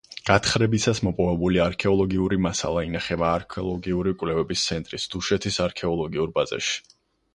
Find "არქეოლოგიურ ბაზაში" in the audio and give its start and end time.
5.67-6.79